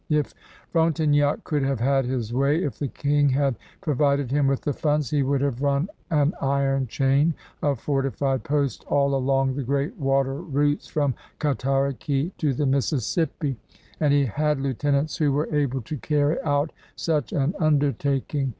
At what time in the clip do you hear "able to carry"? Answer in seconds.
15.53-16.41